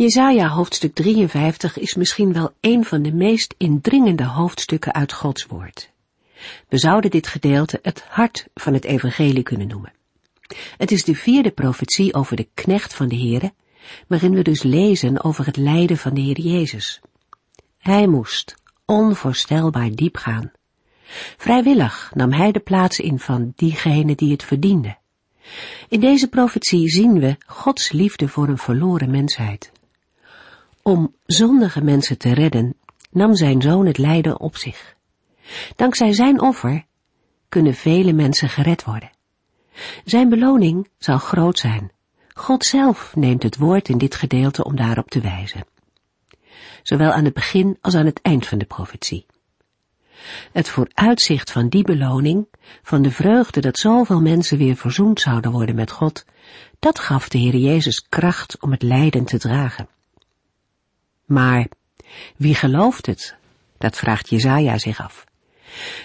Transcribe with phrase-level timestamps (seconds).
[0.00, 5.90] Jesaja hoofdstuk 53 is misschien wel een van de meest indringende hoofdstukken uit Gods woord.
[6.68, 9.92] We zouden dit gedeelte het hart van het evangelie kunnen noemen.
[10.76, 13.52] Het is de vierde profetie over de knecht van de Heere,
[14.06, 17.00] waarin we dus lezen over het lijden van de Heer Jezus.
[17.78, 20.52] Hij moest onvoorstelbaar diep gaan.
[21.36, 24.96] Vrijwillig nam hij de plaats in van diegene die het verdiende.
[25.88, 29.72] In deze profetie zien we Gods liefde voor een verloren mensheid.
[30.90, 32.74] Om zondige mensen te redden,
[33.10, 34.96] nam zijn zoon het lijden op zich.
[35.76, 36.84] Dankzij zijn offer
[37.48, 39.10] kunnen vele mensen gered worden.
[40.04, 41.92] Zijn beloning zal groot zijn.
[42.34, 45.64] God zelf neemt het woord in dit gedeelte om daarop te wijzen.
[46.82, 49.26] Zowel aan het begin als aan het eind van de profetie.
[50.52, 52.48] Het vooruitzicht van die beloning,
[52.82, 56.24] van de vreugde dat zoveel mensen weer verzoend zouden worden met God,
[56.78, 59.88] dat gaf de Heer Jezus kracht om het lijden te dragen.
[61.30, 61.66] Maar
[62.36, 63.36] wie gelooft het?
[63.78, 65.24] Dat vraagt Jezaja zich af.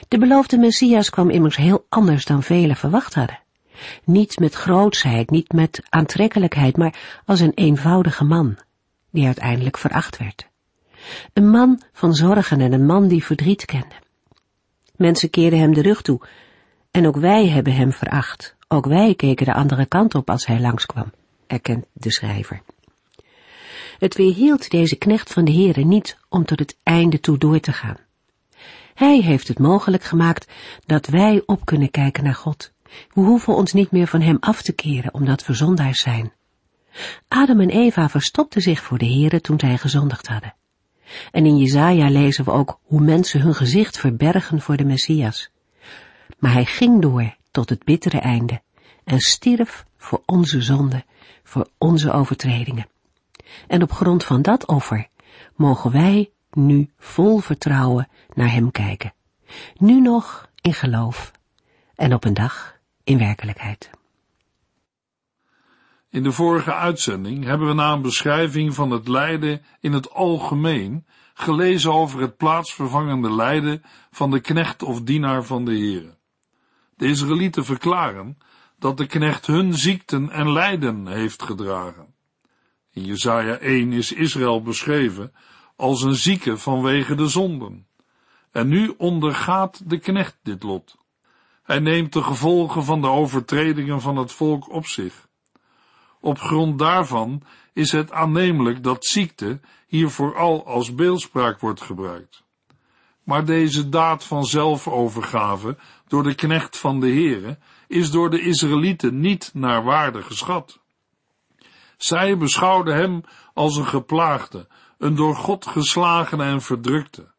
[0.07, 3.39] De beloofde Messias kwam immers heel anders dan velen verwacht hadden.
[4.03, 8.57] Niet met grootsheid, niet met aantrekkelijkheid, maar als een eenvoudige man,
[9.11, 10.47] die uiteindelijk veracht werd.
[11.33, 13.95] Een man van zorgen en een man die verdriet kende.
[14.95, 16.21] Mensen keerden hem de rug toe,
[16.91, 18.55] en ook wij hebben hem veracht.
[18.67, 21.11] Ook wij keken de andere kant op als hij langskwam,
[21.47, 22.61] erkent de schrijver.
[23.99, 27.71] Het weerhield deze knecht van de Heere niet om tot het einde toe door te
[27.71, 27.97] gaan.
[28.93, 30.51] Hij heeft het mogelijk gemaakt
[30.85, 32.73] dat wij op kunnen kijken naar God.
[33.13, 36.33] We hoeven ons niet meer van hem af te keren omdat we zondaars zijn.
[37.27, 40.55] Adam en Eva verstopten zich voor de Heere toen zij gezondigd hadden.
[41.31, 45.51] En in Jezaja lezen we ook hoe mensen hun gezicht verbergen voor de Messias.
[46.39, 48.61] Maar hij ging door tot het bittere einde
[49.03, 51.03] en stierf voor onze zonde,
[51.43, 52.87] voor onze overtredingen.
[53.67, 55.07] En op grond van dat offer
[55.55, 59.13] mogen wij nu vol vertrouwen naar Hem kijken.
[59.77, 61.31] Nu nog in geloof
[61.95, 63.89] en op een dag in werkelijkheid.
[66.09, 71.05] In de vorige uitzending hebben we na een beschrijving van het lijden in het algemeen
[71.33, 76.17] gelezen over het plaatsvervangende lijden van de knecht of dienaar van de Heere.
[76.95, 78.37] De Israëlieten verklaren
[78.79, 82.14] dat de knecht hun ziekten en lijden heeft gedragen.
[82.95, 85.33] In Jesaja 1 is Israël beschreven
[85.75, 87.87] als een zieke vanwege de zonden.
[88.51, 90.97] En nu ondergaat de knecht dit lot.
[91.63, 95.27] Hij neemt de gevolgen van de overtredingen van het volk op zich.
[96.19, 97.41] Op grond daarvan
[97.73, 102.43] is het aannemelijk dat ziekte hier vooral als beeldspraak wordt gebruikt.
[103.23, 107.57] Maar deze daad van zelfovergave door de knecht van de Heere
[107.87, 110.83] is door de Israëlieten niet naar waarde geschat.
[111.97, 113.23] Zij beschouwden hem
[113.53, 114.67] als een geplaagde,
[114.97, 117.33] een door God geslagene en verdrukte.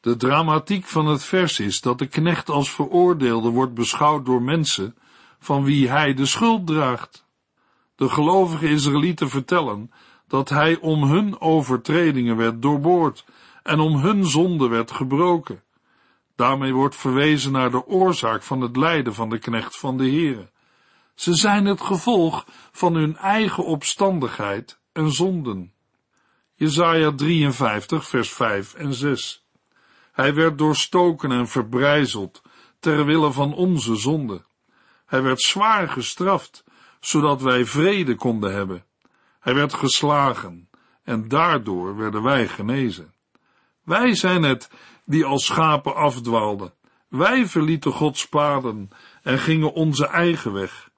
[0.00, 4.96] De dramatiek van het vers is dat de knecht als veroordeelde wordt beschouwd door mensen
[5.38, 7.26] van wie hij de schuld draagt.
[7.96, 9.90] De gelovige Israëlieten vertellen
[10.28, 13.24] dat hij om hun overtredingen werd doorboord
[13.62, 15.62] en om hun zonde werd gebroken.
[16.36, 20.50] Daarmee wordt verwezen naar de oorzaak van het lijden van de knecht van de Heere.
[21.16, 25.72] Ze zijn het gevolg van hun eigen opstandigheid en zonden.
[26.54, 29.44] Jesaja 53 vers 5 en 6
[30.12, 32.42] Hij werd doorstoken en verbrijzeld
[32.80, 34.44] ter wille van onze zonde.
[35.06, 36.64] Hij werd zwaar gestraft,
[37.00, 38.84] zodat wij vrede konden hebben.
[39.40, 40.68] Hij werd geslagen
[41.04, 43.14] en daardoor werden wij genezen.
[43.82, 44.70] Wij zijn het
[45.04, 46.74] die als schapen afdwaalden.
[47.08, 48.90] Wij verlieten Gods paden
[49.22, 50.90] en gingen onze eigen weg.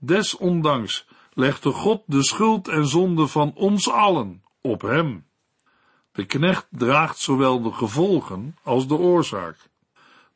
[0.00, 5.26] Desondanks legde God de schuld en zonde van ons allen op hem.
[6.12, 9.56] De knecht draagt zowel de gevolgen als de oorzaak.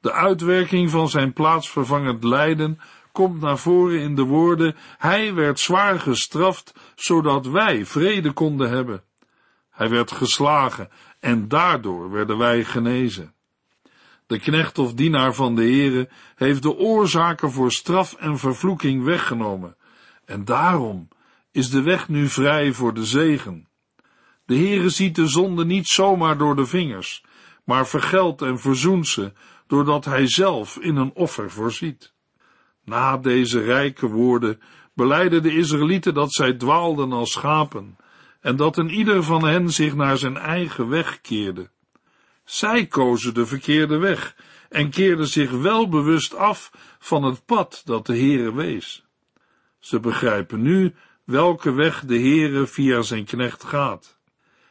[0.01, 2.81] De uitwerking van zijn plaatsvervangend lijden
[3.13, 9.03] komt naar voren in de woorden: Hij werd zwaar gestraft, zodat wij vrede konden hebben.
[9.71, 10.91] Hij werd geslagen
[11.21, 13.34] en daardoor werden wij genezen.
[14.27, 19.77] De knecht of dienaar van de Heere heeft de oorzaken voor straf en vervloeking weggenomen,
[20.25, 21.09] en daarom
[21.51, 23.69] is de weg nu vrij voor de zegen.
[24.47, 27.25] De Heere ziet de zonde niet zomaar door de vingers,
[27.65, 29.33] maar vergeldt en verzoent ze,
[29.67, 32.13] doordat hij zelf in een offer voorziet.
[32.85, 34.61] Na deze rijke woorden
[34.95, 37.97] beleidden de Israëlieten dat zij dwaalden als schapen,
[38.41, 41.71] en dat een ieder van hen zich naar zijn eigen weg keerde.
[42.45, 44.37] Zij kozen de verkeerde weg
[44.69, 49.05] en keerden zich wel bewust af van het pad dat de Heere wees.
[49.79, 50.95] Ze begrijpen nu
[51.25, 54.19] welke weg de Heere via zijn knecht gaat.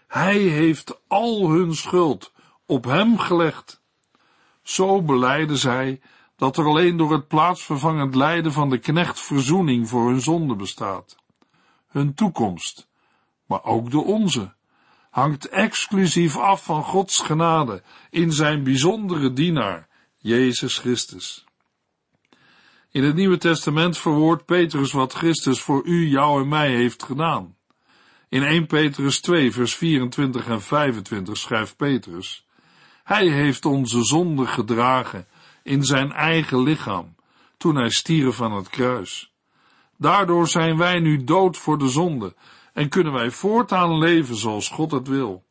[0.07, 2.31] Hij heeft al hun schuld
[2.65, 3.81] op hem gelegd.
[4.63, 6.01] Zo beleiden zij
[6.35, 11.15] dat er alleen door het plaatsvervangend lijden van de knecht verzoening voor hun zonde bestaat.
[11.87, 12.87] Hun toekomst,
[13.45, 14.53] maar ook de onze,
[15.13, 19.87] hangt exclusief af van Gods genade in zijn bijzondere dienaar,
[20.17, 21.45] Jezus Christus.
[22.91, 27.55] In het Nieuwe Testament verwoordt Petrus wat Christus voor u, jou en mij heeft gedaan.
[28.29, 32.45] In 1 Petrus 2, vers 24 en 25 schrijft Petrus,
[33.03, 35.27] Hij heeft onze zonde gedragen
[35.63, 37.15] in zijn eigen lichaam,
[37.57, 39.33] toen hij stierf van het kruis.
[39.97, 42.35] Daardoor zijn wij nu dood voor de zonde
[42.73, 45.45] en kunnen wij voortaan leven zoals God het wil,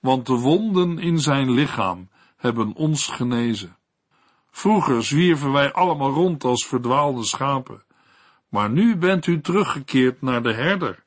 [0.00, 3.76] want de wonden in zijn lichaam hebben ons genezen.
[4.50, 7.84] Vroeger zwierven wij allemaal rond als verdwaalde schapen,
[8.48, 11.04] maar nu bent u teruggekeerd naar de herder,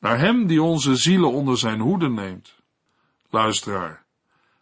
[0.00, 2.62] naar hem die onze zielen onder zijn hoede neemt.
[3.30, 4.04] Luisteraar,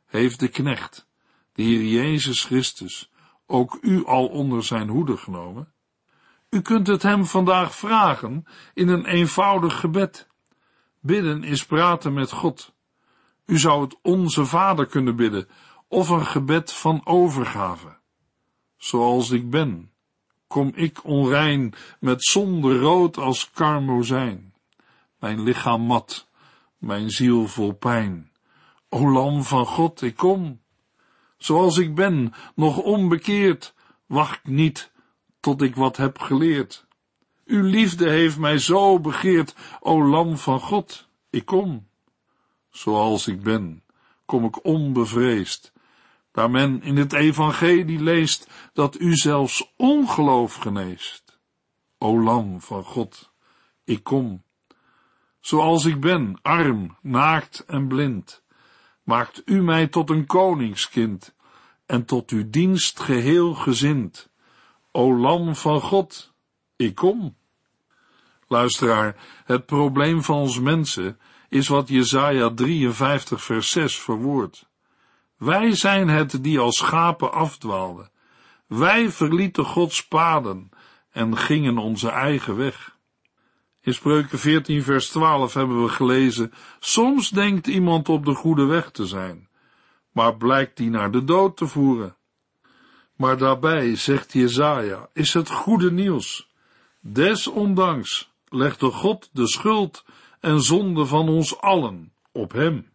[0.06, 1.09] heeft de knecht,
[1.53, 3.11] de Heer Jezus Christus,
[3.47, 5.73] ook u al onder zijn hoede genomen?
[6.50, 8.44] U kunt het hem vandaag vragen
[8.75, 10.29] in een eenvoudig gebed.
[11.05, 12.75] Bidden is praten met God.
[13.47, 15.49] U zou het onze Vader kunnen bidden
[15.89, 17.99] of een gebed van overgave.
[18.77, 19.93] Zoals ik ben,
[20.47, 24.55] kom ik onrein met zonde rood als karmozijn.
[25.19, 26.29] Mijn lichaam mat,
[26.79, 28.33] mijn ziel vol pijn.
[28.89, 30.61] O lam van God, ik kom.
[31.37, 33.75] Zoals ik ben, nog onbekeerd,
[34.07, 34.93] wacht niet
[35.41, 36.87] tot ik wat heb geleerd.
[37.44, 41.89] Uw liefde heeft mij zo begeerd, o lam van God, ik kom.
[42.71, 43.85] Zoals ik ben,
[44.25, 45.73] kom ik onbevreesd,
[46.33, 51.39] daar men in het evangelie leest dat u zelfs ongeloof geneest.
[51.99, 53.33] O lam van God,
[53.85, 54.43] ik kom.
[55.41, 58.43] Zoals ik ben, arm, naakt en blind,
[59.03, 61.35] maakt u mij tot een koningskind
[61.87, 64.31] en tot uw dienst geheel gezind.
[64.93, 66.31] O lam van God,
[66.77, 67.37] ik kom.
[68.49, 74.67] Luisteraar, het probleem van ons mensen is wat Jesaja 53 vers 6 verwoordt.
[75.37, 78.11] Wij zijn het die als schapen afdwaalden.
[78.67, 80.71] Wij verlieten Gods paden
[81.11, 82.97] en gingen onze eigen weg.
[83.81, 88.91] In Spreuken 14 vers 12 hebben we gelezen, soms denkt iemand op de goede weg
[88.91, 89.49] te zijn,
[90.13, 92.17] maar blijkt die naar de dood te voeren.
[93.17, 96.52] Maar daarbij, zegt Jezaja, is het goede nieuws.
[97.05, 100.05] Desondanks legde God de schuld
[100.41, 102.91] en zonde van ons allen op hem.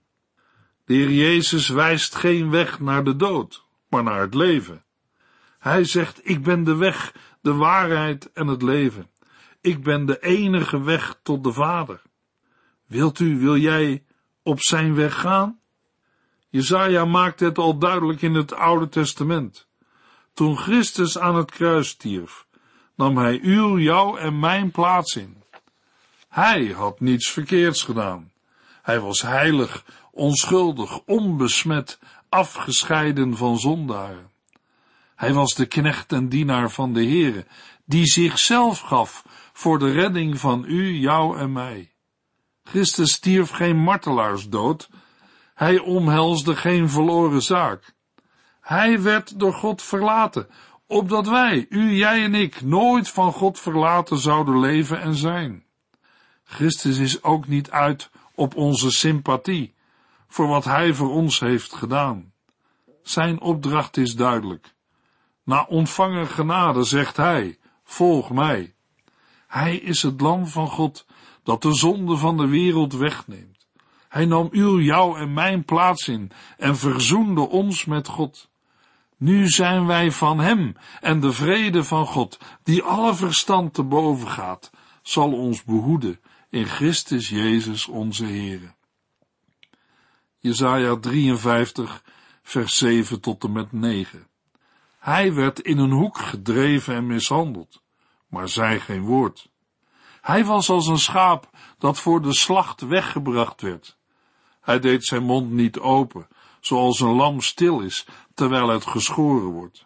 [0.86, 4.84] De Heer Jezus wijst geen weg naar de dood, maar naar het leven.
[5.60, 9.10] Hij zegt, ik ben de weg, de waarheid en het leven.
[9.62, 12.02] Ik ben de enige weg tot de Vader.
[12.86, 14.04] Wilt u, wil jij
[14.44, 15.60] op zijn weg gaan?
[16.50, 19.68] Jezaja maakt het al duidelijk in het Oude Testament.
[20.34, 22.47] Toen Christus aan het kruis stierf,
[22.98, 25.44] nam hij uw, jou en mijn plaats in.
[26.30, 28.32] Hij had niets verkeerds gedaan.
[28.82, 32.00] Hij was heilig, onschuldig, onbesmet,
[32.30, 34.32] afgescheiden van zondaren.
[35.16, 37.46] Hij was de knecht en dienaar van de Heere,
[37.86, 41.92] die zichzelf gaf voor de redding van u, jou en mij.
[42.64, 44.90] Christus stierf geen martelaarsdood,
[45.54, 47.96] hij omhelsde geen verloren zaak.
[48.62, 50.48] Hij werd door God verlaten,
[50.88, 55.64] opdat wij, u, jij en ik, nooit van God verlaten zouden leven en zijn.
[56.44, 59.76] Christus is ook niet uit op onze sympathie
[60.28, 62.32] voor wat Hij voor ons heeft gedaan.
[63.04, 64.76] Zijn opdracht is duidelijk.
[65.44, 68.74] Na ontvangen genade zegt Hij, volg mij.
[69.48, 71.06] Hij is het lam van God
[71.44, 73.68] dat de zonde van de wereld wegneemt.
[74.10, 78.50] Hij nam uw, jou en mijn plaats in en verzoende ons met God.
[79.18, 84.28] Nu zijn wij van Hem en de vrede van God, die alle verstand te boven
[84.28, 84.72] gaat,
[85.02, 86.20] zal ons behoeden
[86.50, 88.76] in Christus Jezus onze Heere.
[90.40, 92.04] Jesaja 53
[92.44, 94.28] vers 7 tot en met 9.
[95.00, 97.82] Hij werd in een hoek gedreven en mishandeld,
[98.28, 99.50] maar zei geen woord.
[100.22, 103.98] Hij was als een schaap dat voor de slacht weggebracht werd.
[104.62, 106.28] Hij deed zijn mond niet open,
[106.68, 109.86] zoals een lam stil is, terwijl het geschoren wordt.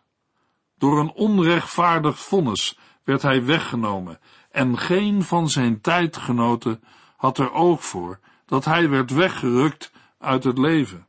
[0.78, 4.20] Door een onrechtvaardig vonnis werd hij weggenomen,
[4.52, 6.84] en geen van zijn tijdgenoten
[7.18, 11.08] had er oog voor dat hij werd weggerukt uit het leven.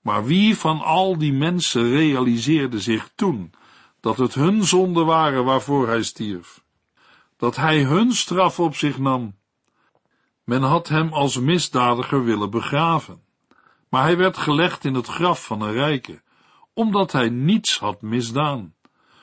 [0.00, 3.52] Maar wie van al die mensen realiseerde zich toen
[4.00, 6.62] dat het hun zonden waren waarvoor hij stierf?
[7.36, 9.34] Dat hij hun straf op zich nam?
[10.44, 13.23] Men had hem als misdadiger willen begraven,
[13.94, 16.22] maar hij werd gelegd in het graf van een rijke,
[16.72, 18.74] omdat hij niets had misdaan,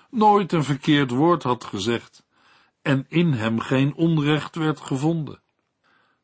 [0.10, 2.24] nooit een verkeerd woord had gezegd,
[2.82, 5.42] en in hem geen onrecht werd gevonden.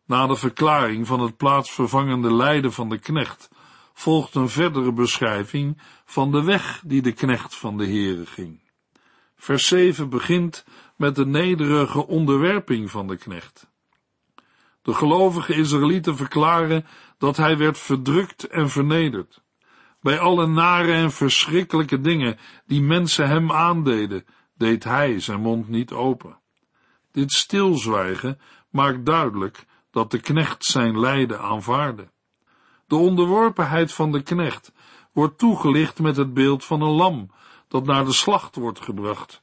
[0.06, 3.50] Na de verklaring van het plaatsvervangende lijden van de knecht,
[3.94, 8.60] volgt een verdere beschrijving van de weg die de knecht van de Heere ging.
[9.36, 13.70] Vers 7 begint met de nederige onderwerping van de knecht.
[14.88, 16.86] De gelovige Israëlieten verklaren
[17.18, 19.42] dat hij werd verdrukt en vernederd.
[20.02, 24.26] Bij alle nare en verschrikkelijke dingen die mensen hem aandeden,
[24.58, 26.40] deed hij zijn mond niet open.
[27.12, 32.12] Dit stilzwijgen maakt duidelijk dat de knecht zijn lijden aanvaarde.
[32.88, 34.72] De onderworpenheid van de knecht
[35.12, 37.32] wordt toegelicht met het beeld van een lam
[37.68, 39.42] dat naar de slacht wordt gebracht,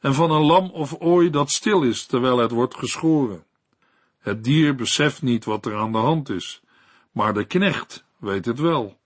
[0.00, 3.44] en van een lam of ooi dat stil is terwijl het wordt geschoren.
[4.18, 6.62] Het dier beseft niet wat er aan de hand is,
[7.16, 8.98] maar de knecht weet het wel.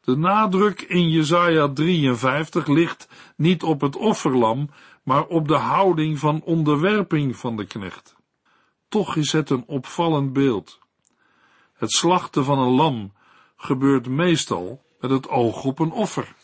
[0.00, 4.70] De nadruk in Jesaja 53 ligt niet op het offerlam,
[5.02, 8.16] maar op de houding van onderwerping van de knecht.
[8.88, 10.78] Toch is het een opvallend beeld.
[11.72, 13.12] Het slachten van een lam
[13.56, 16.34] gebeurt meestal met het oog op een offer.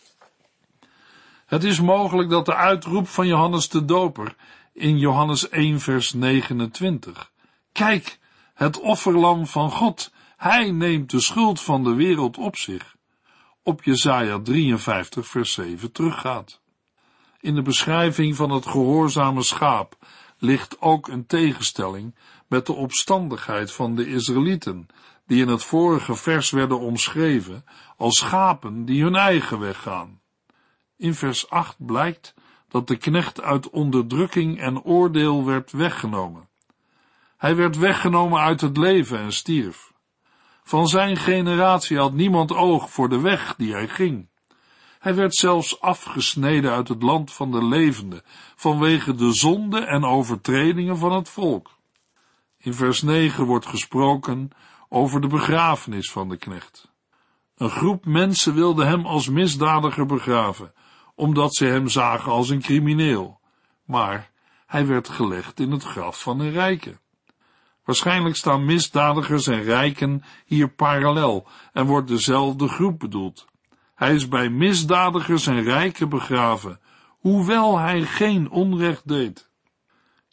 [1.47, 4.37] Het is mogelijk dat de uitroep van Johannes de Doper
[4.73, 7.31] in Johannes 1 vers 29
[7.73, 8.19] Kijk,
[8.55, 12.97] het offerlam van God, hij neemt de schuld van de wereld op zich,
[13.63, 16.61] op Jesaja 53 vers 7 teruggaat.
[17.41, 19.97] In de beschrijving van het gehoorzame schaap
[20.39, 22.15] ligt ook een tegenstelling
[22.49, 24.87] met de opstandigheid van de Israëlieten,
[25.27, 27.65] die in het vorige vers werden omschreven
[27.97, 30.21] als schapen die hun eigen weg gaan.
[30.97, 32.35] In vers 8 blijkt
[32.69, 36.49] dat de knecht uit onderdrukking en oordeel werd weggenomen.
[37.37, 39.94] Hij werd weggenomen uit het leven en stierf.
[40.67, 44.29] Van zijn generatie had niemand oog voor de weg die hij ging.
[44.99, 48.23] Hij werd zelfs afgesneden uit het land van de levenden,
[48.57, 51.71] vanwege de zonde en overtredingen van het volk.
[52.59, 54.51] In vers 9 wordt gesproken
[54.89, 56.93] over de begrafenis van de knecht.
[57.57, 60.73] Een groep mensen wilde hem als misdadiger begraven,
[61.15, 63.41] omdat ze hem zagen als een crimineel.
[63.85, 64.31] Maar
[64.67, 67.03] hij werd gelegd in het graf van een rijke.
[67.85, 73.47] Waarschijnlijk staan misdadigers en rijken hier parallel en wordt dezelfde groep bedoeld.
[73.95, 79.49] Hij is bij misdadigers en rijken begraven, hoewel hij geen onrecht deed.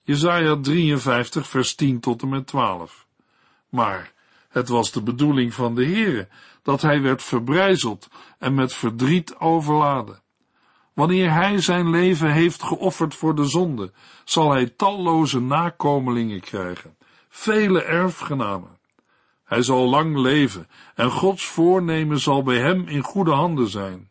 [0.03, 3.08] Jesaja 53 vers 10 tot en met 12.
[3.70, 4.13] Maar
[4.50, 6.27] het was de bedoeling van de Heere
[6.63, 8.08] dat hij werd verbrijzeld
[8.39, 10.22] en met verdriet overladen.
[10.93, 13.91] Wanneer hij zijn leven heeft geofferd voor de zonde,
[14.24, 16.98] zal hij talloze nakomelingen krijgen,
[17.31, 18.79] vele erfgenamen.
[19.43, 24.09] Hij zal lang leven en Gods voornemen zal bij hem in goede handen zijn.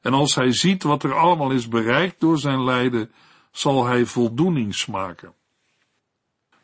[0.00, 3.12] En als hij ziet wat er allemaal is bereikt door zijn lijden,
[3.50, 5.34] zal hij voldoening smaken.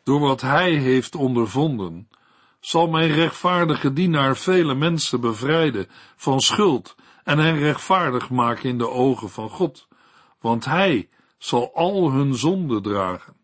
[0.03, 2.09] Door wat hij heeft ondervonden,
[2.59, 8.89] zal mijn rechtvaardige dienaar vele mensen bevrijden van schuld en hen rechtvaardig maken in de
[8.89, 9.87] ogen van God,
[10.39, 13.40] want hij zal al hun zonden dragen.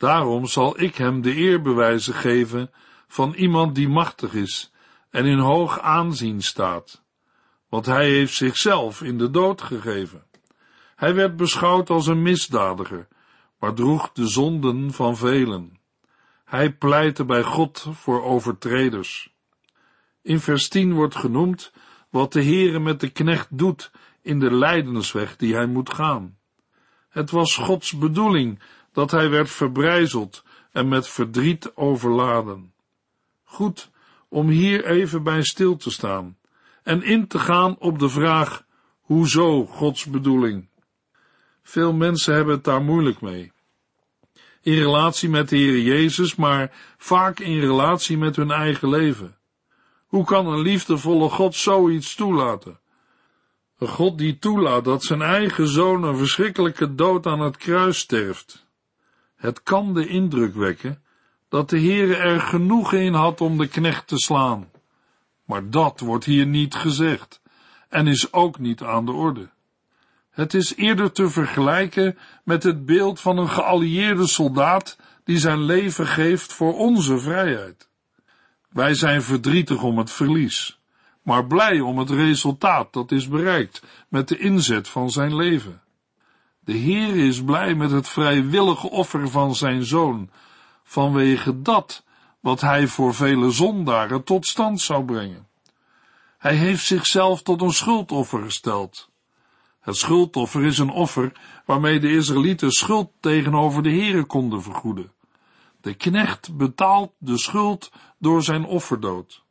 [0.00, 2.70] Daarom zal ik hem de eerbewijzen geven
[3.06, 4.72] van iemand die machtig is
[5.10, 7.04] en in hoog aanzien staat,
[7.68, 10.24] want hij heeft zichzelf in de dood gegeven.
[10.96, 13.08] Hij werd beschouwd als een misdadiger,
[13.58, 15.78] maar droeg de zonden van velen.
[16.44, 19.34] Hij pleitte bij God voor overtreders.
[20.22, 21.72] In vers 10 wordt genoemd
[22.10, 23.90] wat de Heere met de knecht doet
[24.22, 26.38] in de lijdensweg die hij moet gaan.
[27.08, 28.60] Het was Gods bedoeling
[28.92, 32.72] dat hij werd verbrijzeld en met verdriet overladen.
[33.44, 33.90] Goed
[34.28, 36.38] om hier even bij stil te staan
[36.82, 38.64] en in te gaan op de vraag,
[39.00, 40.68] hoezo Gods bedoeling?
[41.62, 43.52] Veel mensen hebben het daar moeilijk mee.
[44.62, 49.36] In relatie met de Heer Jezus, maar vaak in relatie met hun eigen leven.
[50.06, 52.80] Hoe kan een liefdevolle God zoiets toelaten?
[53.78, 58.66] Een God die toelaat dat zijn eigen zoon een verschrikkelijke dood aan het kruis sterft.
[59.40, 61.02] Het kan de indruk wekken
[61.48, 64.70] dat de Heere er genoeg in had om de knecht te slaan.
[65.44, 67.40] Maar dat wordt hier niet gezegd
[67.88, 69.50] en is ook niet aan de orde.
[70.30, 76.06] Het is eerder te vergelijken met het beeld van een geallieerde soldaat die zijn leven
[76.06, 77.88] geeft voor onze vrijheid.
[78.68, 80.80] Wij zijn verdrietig om het verlies,
[81.22, 85.82] maar blij om het resultaat dat is bereikt met de inzet van zijn leven.
[86.70, 90.30] De Heer is blij met het vrijwillige offer van zijn zoon,
[90.84, 92.04] vanwege dat
[92.40, 95.48] wat hij voor vele zondaren tot stand zou brengen.
[96.38, 99.10] Hij heeft zichzelf tot een schuldoffer gesteld.
[99.80, 101.32] Het schuldoffer is een offer
[101.66, 105.12] waarmee de Israëlieten schuld tegenover de Heere konden vergoeden.
[105.80, 109.44] De knecht betaalt de schuld door zijn offerdood.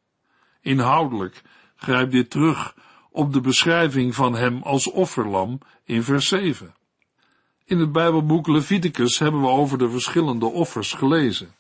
[0.61, 1.41] Inhoudelijk
[1.75, 2.75] grijpt dit terug
[3.11, 6.77] op de beschrijving van hem als offerlam in vers 7.
[7.69, 11.55] In het Bijbelboek Leviticus hebben we over de verschillende offers gelezen.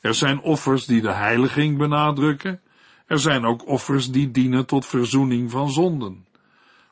[0.00, 2.60] Er zijn offers die de heiliging benadrukken,
[3.06, 6.26] er zijn ook offers die dienen tot verzoening van zonden.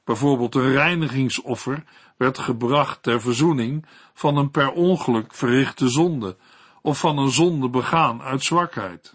[0.04, 1.84] Bijvoorbeeld een reinigingsoffer
[2.16, 6.36] werd gebracht ter verzoening van een per ongeluk verrichte zonde
[6.82, 9.12] of van een zonde begaan uit zwakheid.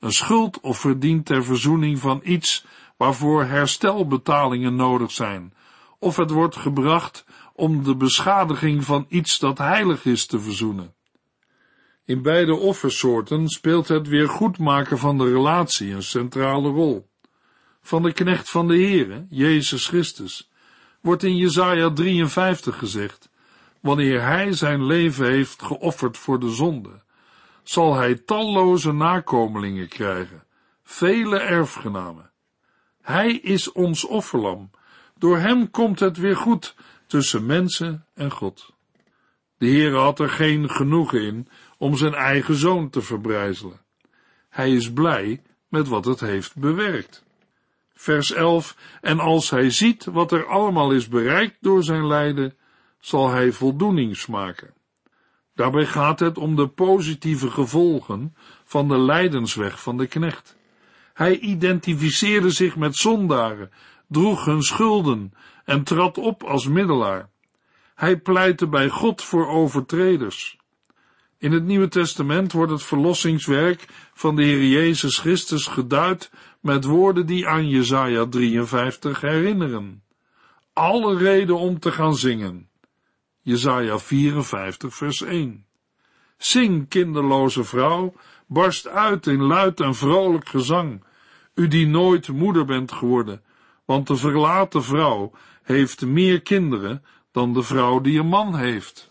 [0.00, 2.66] Een schuldoffer dient ter verzoening van iets
[2.96, 5.54] waarvoor herstelbetalingen nodig zijn,
[5.98, 7.24] of het wordt gebracht
[7.56, 10.94] om de beschadiging van iets dat heilig is te verzoenen.
[12.04, 17.08] In beide offersoorten speelt het weer goedmaken van de relatie een centrale rol.
[17.80, 20.50] Van de knecht van de Heere, Jezus Christus,
[21.00, 23.30] wordt in Jesaja 53 gezegd,
[23.80, 27.02] wanneer hij zijn leven heeft geofferd voor de zonde,
[27.62, 30.44] zal hij talloze nakomelingen krijgen,
[30.82, 32.30] vele erfgenamen.
[33.00, 34.70] Hij is ons offerlam,
[35.18, 36.74] door hem komt het weer goed
[37.14, 38.74] tussen mensen en God.
[39.58, 43.80] De Heer had er geen genoegen in om zijn eigen zoon te verbrijzelen.
[44.48, 47.24] Hij is blij met wat het heeft bewerkt.
[47.92, 52.56] Vers 11, en als hij ziet wat er allemaal is bereikt door zijn lijden,
[53.00, 54.74] zal hij voldoening smaken.
[55.54, 60.56] Daarbij gaat het om de positieve gevolgen van de lijdensweg van de knecht.
[61.12, 63.70] Hij identificeerde zich met zondaren,
[64.08, 65.32] droeg hun schulden
[65.64, 67.30] en trad op als middelaar.
[67.94, 70.56] Hij pleitte bij God voor overtreders.
[71.38, 77.26] In het Nieuwe Testament wordt het verlossingswerk van de Heer Jezus Christus geduid met woorden
[77.26, 80.02] die aan Jesaja 53 herinneren.
[80.72, 82.68] Alle reden om te gaan zingen.
[83.40, 85.66] Jesaja 54 vers 1.
[86.36, 88.14] Zing, kinderloze vrouw,
[88.46, 91.04] barst uit in luid en vrolijk gezang,
[91.54, 93.42] u die nooit moeder bent geworden,
[93.84, 99.08] want de verlaten vrouw heeft meer kinderen dan de vrouw die een man heeft.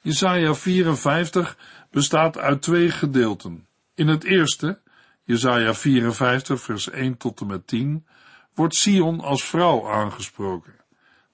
[0.00, 1.56] Jesaja 54
[1.90, 3.66] bestaat uit twee gedeelten.
[3.94, 4.80] In het eerste,
[5.24, 8.06] Jesaja 54 vers 1 tot en met 10,
[8.54, 10.74] wordt Sion als vrouw aangesproken.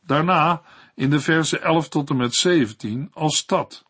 [0.01, 0.63] Daarna,
[0.95, 3.85] in de versen 11 tot en met 17, als stad.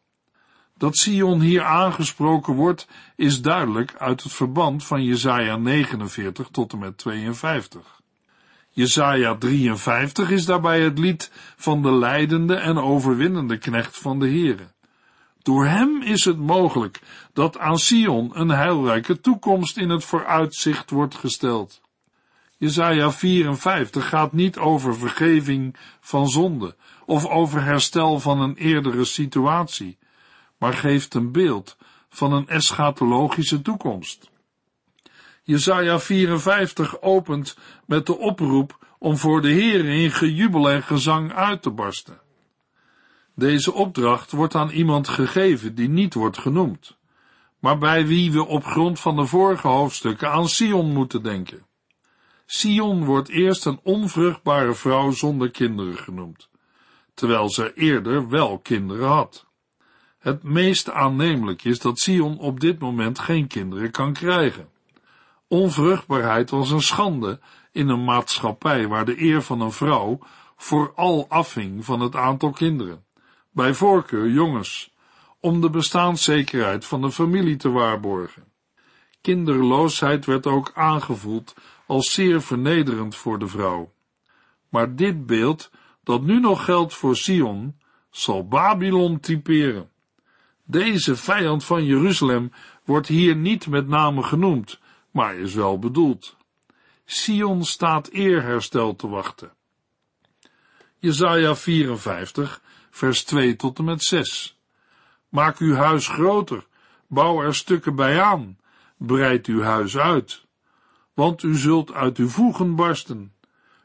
[0.77, 6.79] Dat Sion hier aangesproken wordt, is duidelijk uit het verband van Jesaja 49 tot en
[6.79, 7.97] met 52.
[8.78, 14.72] Jesaja 53 is daarbij het lied van de leidende en overwinnende knecht van de Heere.
[15.42, 17.00] Door hem is het mogelijk
[17.32, 21.80] dat aan Sion een heilrijke toekomst in het vooruitzicht wordt gesteld.
[22.56, 29.98] Jesaja 54 gaat niet over vergeving van zonde of over herstel van een eerdere situatie,
[30.58, 31.76] maar geeft een beeld
[32.08, 34.30] van een eschatologische toekomst.
[35.48, 37.56] Jesaja 54 opent
[37.87, 42.20] met de oproep om voor de Heer in gejubel en gezang uit te barsten.
[43.34, 46.98] Deze opdracht wordt aan iemand gegeven die niet wordt genoemd,
[47.58, 51.66] maar bij wie we op grond van de vorige hoofdstukken aan Sion moeten denken.
[52.46, 56.48] Sion wordt eerst een onvruchtbare vrouw zonder kinderen genoemd,
[57.14, 59.46] terwijl ze eerder wel kinderen had.
[60.18, 64.76] Het meest aannemelijk is dat Sion op dit moment geen kinderen kan krijgen.
[65.48, 67.40] Onvruchtbaarheid was een schande
[67.72, 70.18] in een maatschappij waar de eer van een vrouw
[70.56, 73.04] vooral afhing van het aantal kinderen,
[73.50, 74.94] bij voorkeur jongens,
[75.40, 78.44] om de bestaanszekerheid van de familie te waarborgen.
[79.20, 81.54] Kinderloosheid werd ook aangevoeld
[81.87, 83.92] als zeer vernederend voor de vrouw.
[84.68, 85.70] Maar dit beeld,
[86.02, 87.80] dat nu nog geldt voor Sion,
[88.11, 89.90] zal Babylon typeren.
[90.64, 92.52] Deze vijand van Jeruzalem
[92.84, 94.80] wordt hier niet met name genoemd,
[95.18, 96.37] maar is wel bedoeld.
[97.04, 99.52] Sion staat eerherstel te wachten.
[100.98, 104.59] Jesaja 54, vers 2 tot en met 6.
[105.28, 106.66] Maak uw huis groter,
[107.07, 108.59] bouw er stukken bij aan,
[108.96, 110.46] breid uw huis uit.
[111.14, 113.33] want u zult uit uw voegen barsten.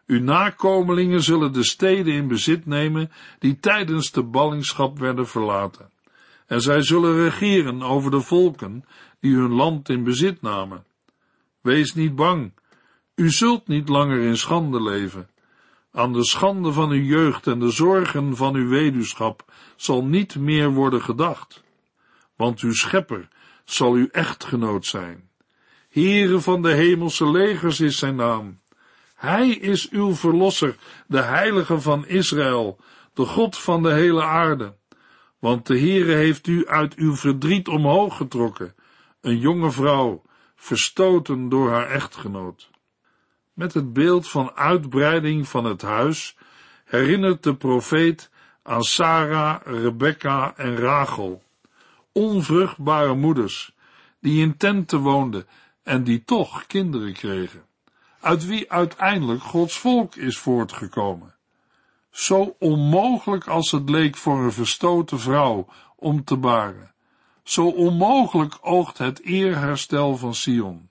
[0.06, 5.90] Uw nakomelingen zullen de steden in bezit nemen die tijdens de ballingschap werden verlaten.
[6.48, 8.86] En zij zullen regeren over de volken
[9.20, 10.86] die hun land in bezit namen.
[11.64, 12.54] Wees niet bang,
[13.16, 15.30] u zult niet langer in schande leven.
[15.92, 20.70] Aan de schande van uw jeugd en de zorgen van uw weduwschap zal niet meer
[20.70, 21.64] worden gedacht.
[22.36, 23.28] Want uw schepper
[23.66, 25.30] zal uw echtgenoot zijn.
[25.90, 28.60] Heere van de hemelse legers is zijn naam.
[29.16, 30.76] Hij is uw verlosser,
[31.08, 32.80] de heilige van Israël,
[33.14, 34.76] de God van de hele aarde.
[35.40, 38.76] Want de Heere heeft u uit uw verdriet omhoog getrokken,
[39.22, 40.22] een jonge vrouw,
[40.64, 42.70] verstoten door haar echtgenoot.
[43.54, 46.38] Met het beeld van uitbreiding van het huis
[46.86, 48.30] herinnert de profeet
[48.64, 51.44] aan Sarah, Rebecca en Rachel,
[52.12, 53.76] onvruchtbare moeders,
[54.20, 55.48] die in tenten woonden
[55.84, 57.66] en die toch kinderen kregen,
[58.20, 61.36] uit wie uiteindelijk Gods volk is voortgekomen.
[62.10, 66.93] Zo onmogelijk als het leek voor een verstoten vrouw om te baren,
[67.44, 70.90] zo onmogelijk oogt het eerherstel van Sion.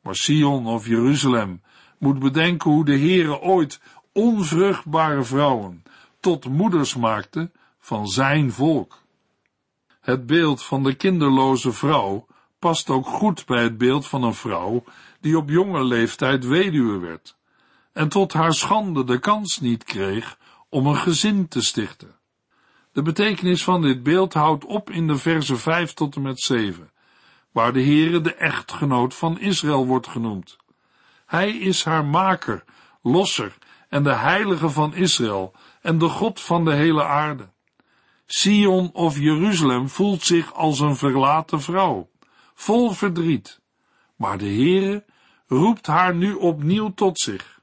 [0.00, 1.62] Maar Sion of Jeruzalem
[1.98, 3.80] moet bedenken hoe de Heere ooit
[4.12, 5.82] onvruchtbare vrouwen
[6.20, 9.02] tot moeders maakte van zijn volk.
[10.00, 12.26] Het beeld van de kinderloze vrouw
[12.58, 14.84] past ook goed bij het beeld van een vrouw
[15.20, 17.36] die op jonge leeftijd weduwe werd
[17.92, 22.15] en tot haar schande de kans niet kreeg om een gezin te stichten.
[22.96, 26.90] De betekenis van dit beeld houdt op in de verse 5 tot en met 7,
[27.52, 30.56] waar de Heere de echtgenoot van Israël wordt genoemd.
[31.26, 32.64] Hij is haar maker,
[33.02, 37.52] losser en de heilige van Israël en de God van de hele aarde.
[38.26, 42.10] Sion of Jeruzalem voelt zich als een verlaten vrouw,
[42.54, 43.60] vol verdriet.
[44.14, 45.04] Maar de Heere
[45.46, 47.60] roept haar nu opnieuw tot zich.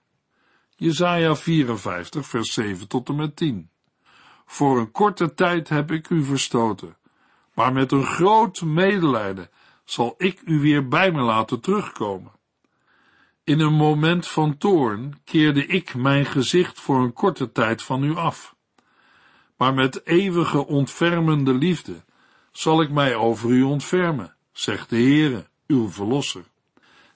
[0.76, 3.72] Jesaja 54 vers 7 tot en met 10.
[4.54, 6.98] Voor een korte tijd heb ik u verstoten,
[7.54, 9.50] maar met een groot medelijden
[9.84, 12.32] zal ik u weer bij me laten terugkomen.
[13.44, 18.16] In een moment van toorn keerde ik mijn gezicht voor een korte tijd van u
[18.16, 18.56] af.
[19.58, 22.04] Maar met eeuwige ontfermende liefde
[22.52, 26.44] zal ik mij over u ontfermen, zegt de Heere, uw verlosser.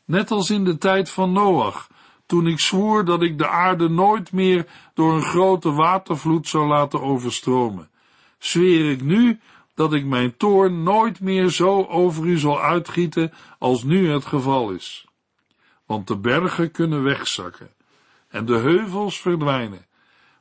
[0.05, 1.87] Net als in de tijd van Noach,
[2.27, 7.01] toen ik zwoer dat ik de aarde nooit meer door een grote watervloed zou laten
[7.01, 7.89] overstromen,
[8.37, 9.39] zweer ik nu
[9.75, 14.71] dat ik mijn toorn nooit meer zo over u zal uitgieten als nu het geval
[14.71, 15.07] is
[15.87, 17.69] want de bergen kunnen wegzakken
[18.27, 19.85] en de heuvels verdwijnen,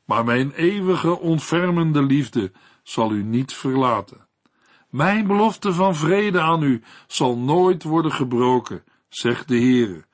[0.05, 4.27] maar mijn eeuwige ontfermende liefde zal u niet verlaten.
[4.91, 10.05] Mijn belofte van vrede aan u zal nooit worden gebroken, zegt de Heere,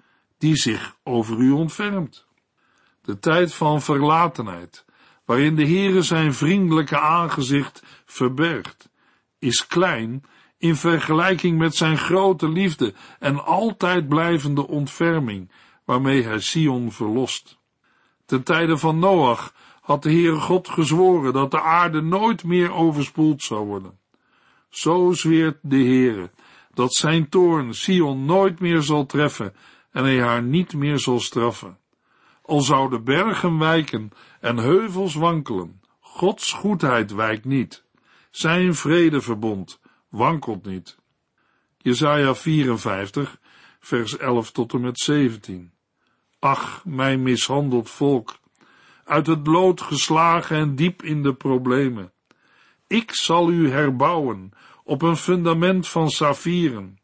[0.42, 2.26] die zich over u ontfermt.
[3.02, 4.84] De tijd van verlatenheid,
[5.24, 8.88] waarin de Heere zijn vriendelijke aangezicht verbergt,
[9.38, 10.24] is klein
[10.58, 15.50] in vergelijking met zijn grote liefde en altijd blijvende ontferming,
[15.84, 17.58] waarmee hij Sion verlost.
[18.24, 23.42] Ten tijde van Noach had de Heere God gezworen dat de aarde nooit meer overspoeld
[23.42, 23.98] zou worden.
[24.68, 26.30] Zo zweert de Heere
[26.74, 29.54] dat zijn toorn Sion nooit meer zal treffen
[29.92, 31.78] en hij haar niet meer zal straffen.
[32.42, 37.84] Al zouden bergen wijken en heuvels wankelen, Gods goedheid wijkt niet.
[38.30, 40.98] Zijn vredeverbond wankelt niet.
[41.78, 43.38] Jesaja 54,
[43.80, 45.72] vers 11 tot en met 17.
[46.38, 48.38] Ach, mijn mishandeld volk,
[49.04, 52.12] uit het lood geslagen en diep in de problemen.
[52.86, 54.52] Ik zal u herbouwen
[54.84, 56.98] op een fundament van saffieren.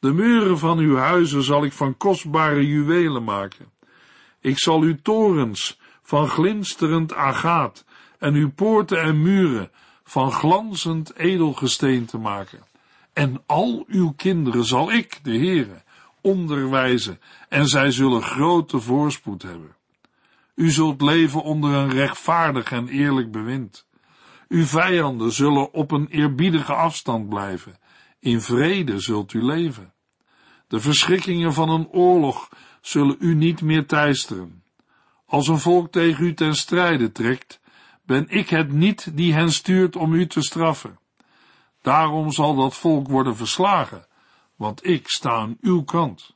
[0.00, 3.70] De muren van uw huizen zal ik van kostbare juwelen maken.
[4.40, 7.84] Ik zal uw torens van glinsterend agaat
[8.18, 9.70] en uw poorten en muren
[10.04, 12.58] van glanzend edelgesteente maken.
[13.12, 15.82] En al uw kinderen zal ik, de Heere,
[16.20, 19.76] onderwijzen, en zij zullen grote voorspoed hebben.
[20.54, 23.86] U zult leven onder een rechtvaardig en eerlijk bewind.
[24.48, 27.78] Uw vijanden zullen op een eerbiedige afstand blijven.
[28.20, 29.92] In vrede zult u leven.
[30.66, 32.48] De verschrikkingen van een oorlog
[32.80, 34.62] zullen u niet meer teisteren.
[35.26, 37.60] Als een volk tegen u ten strijde trekt,
[38.02, 40.98] ben ik het niet die hen stuurt om u te straffen.
[41.82, 44.06] Daarom zal dat volk worden verslagen,
[44.56, 46.34] want ik sta aan uw kant.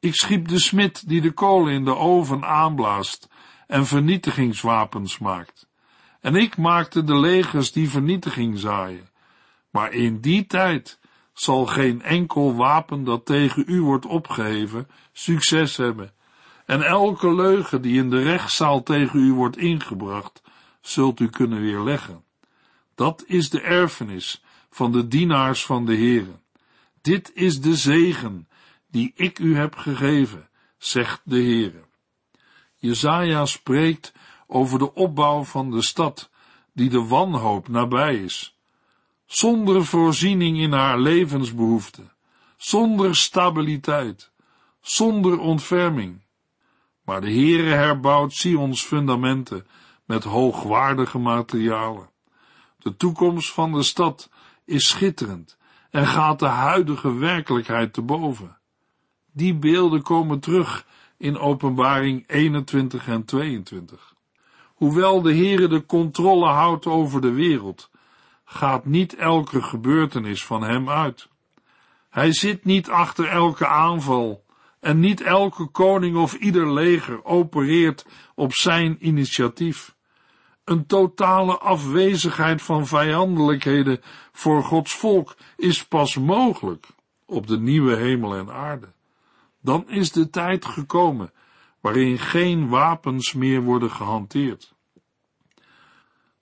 [0.00, 3.28] Ik schiep de smid die de kolen in de oven aanblaast
[3.66, 5.68] en vernietigingswapens maakt.
[6.20, 9.08] En ik maakte de legers die vernietiging zaaien.
[9.70, 10.98] Maar in die tijd
[11.32, 16.12] zal geen enkel wapen dat tegen u wordt opgeheven succes hebben.
[16.66, 20.42] En elke leugen die in de rechtszaal tegen u wordt ingebracht,
[20.80, 22.24] zult u kunnen weerleggen.
[22.94, 26.40] Dat is de erfenis van de dienaars van de Heere.
[27.02, 28.48] Dit is de zegen
[28.90, 31.84] die ik u heb gegeven, zegt de Heere.
[32.76, 34.12] Jezaja spreekt
[34.46, 36.30] over de opbouw van de stad,
[36.72, 38.57] die de wanhoop nabij is.
[39.28, 42.12] Zonder voorziening in haar levensbehoeften,
[42.56, 44.30] zonder stabiliteit,
[44.80, 46.20] zonder ontferming.
[47.04, 49.66] Maar de Heere herbouwt Sions fundamenten
[50.04, 52.10] met hoogwaardige materialen.
[52.78, 54.30] De toekomst van de stad
[54.64, 55.56] is schitterend
[55.90, 58.58] en gaat de huidige werkelijkheid te boven.
[59.32, 60.86] Die beelden komen terug
[61.16, 64.14] in openbaring 21 en 22.
[64.74, 67.90] Hoewel de Heere de controle houdt over de wereld,
[68.50, 71.28] gaat niet elke gebeurtenis van hem uit.
[72.10, 74.44] Hij zit niet achter elke aanval
[74.80, 79.96] en niet elke koning of ieder leger opereert op zijn initiatief.
[80.64, 84.00] Een totale afwezigheid van vijandelijkheden
[84.32, 86.86] voor Gods volk is pas mogelijk
[87.26, 88.92] op de nieuwe hemel en aarde.
[89.60, 91.32] Dan is de tijd gekomen
[91.80, 94.74] waarin geen wapens meer worden gehanteerd.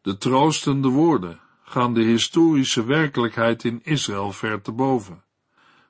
[0.03, 1.45] De troostende woorden
[1.77, 5.25] gaan de historische werkelijkheid in Israël ver te boven.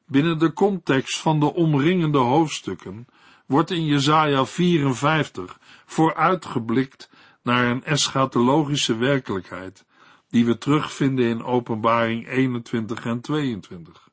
[0.07, 3.07] Binnen de context van de omringende hoofdstukken
[3.47, 7.11] wordt in Jesaja 54 vooruitgeblikt
[7.43, 9.85] naar een eschatologische werkelijkheid,
[10.29, 14.09] die we terugvinden in Openbaring 21 en 22.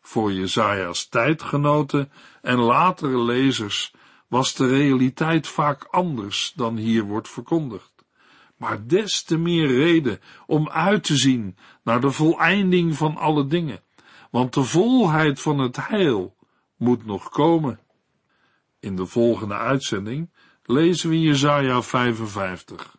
[0.00, 3.94] Voor Jesaja's tijdgenoten en latere lezers
[4.28, 7.99] was de realiteit vaak anders dan hier wordt verkondigd.
[8.60, 13.80] Maar des te meer reden om uit te zien naar de voleinding van alle dingen,
[14.30, 16.36] want de volheid van het heil
[16.76, 17.80] moet nog komen.
[18.80, 20.30] In de volgende uitzending
[20.64, 22.96] lezen we Jesaja 55.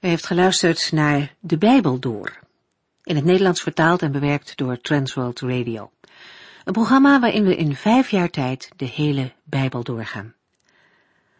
[0.00, 2.38] U heeft geluisterd naar De Bijbel Door,
[3.02, 5.90] in het Nederlands vertaald en bewerkt door Transworld Radio.
[6.64, 10.36] Een programma waarin we in vijf jaar tijd de hele Bijbel doorgaan.